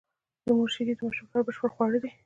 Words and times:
د 0.45 0.47
مور 0.57 0.69
شېدې 0.73 0.93
د 0.95 0.99
ماشوم 1.05 1.25
لپاره 1.27 1.45
بشپړ 1.47 1.69
خواړه 1.75 1.99
دي. 2.03 2.11